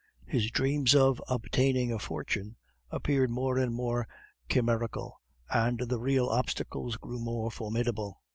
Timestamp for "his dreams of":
0.25-1.21